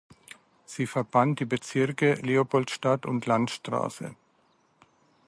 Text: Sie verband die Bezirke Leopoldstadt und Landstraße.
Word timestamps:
Sie 0.65 0.87
verband 0.87 1.39
die 1.41 1.45
Bezirke 1.45 2.15
Leopoldstadt 2.15 3.05
und 3.05 3.27
Landstraße. 3.27 4.15